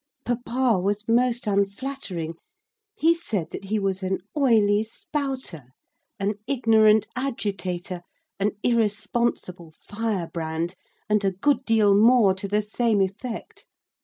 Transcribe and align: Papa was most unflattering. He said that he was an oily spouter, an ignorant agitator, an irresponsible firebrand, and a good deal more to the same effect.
Papa 0.25 0.79
was 0.79 1.07
most 1.07 1.45
unflattering. 1.45 2.33
He 2.95 3.13
said 3.13 3.51
that 3.51 3.65
he 3.65 3.77
was 3.77 4.01
an 4.01 4.17
oily 4.35 4.83
spouter, 4.83 5.73
an 6.19 6.39
ignorant 6.47 7.05
agitator, 7.15 8.01
an 8.39 8.53
irresponsible 8.63 9.75
firebrand, 9.79 10.73
and 11.07 11.23
a 11.23 11.29
good 11.31 11.65
deal 11.65 11.93
more 11.93 12.33
to 12.33 12.47
the 12.47 12.63
same 12.63 12.99
effect. 12.99 13.67